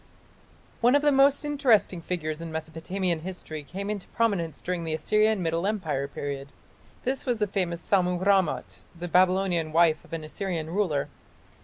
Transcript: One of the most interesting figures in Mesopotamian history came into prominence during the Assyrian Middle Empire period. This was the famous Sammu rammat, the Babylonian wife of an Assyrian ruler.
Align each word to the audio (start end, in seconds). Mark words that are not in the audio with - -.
One 0.81 0.95
of 0.95 1.03
the 1.03 1.11
most 1.11 1.45
interesting 1.45 2.01
figures 2.01 2.41
in 2.41 2.51
Mesopotamian 2.51 3.19
history 3.19 3.61
came 3.61 3.87
into 3.87 4.07
prominence 4.07 4.59
during 4.59 4.83
the 4.83 4.95
Assyrian 4.95 5.43
Middle 5.43 5.67
Empire 5.67 6.07
period. 6.07 6.47
This 7.03 7.27
was 7.27 7.37
the 7.37 7.45
famous 7.45 7.81
Sammu 7.83 8.17
rammat, 8.17 8.83
the 8.99 9.07
Babylonian 9.07 9.71
wife 9.71 10.03
of 10.03 10.11
an 10.13 10.23
Assyrian 10.23 10.71
ruler. 10.71 11.07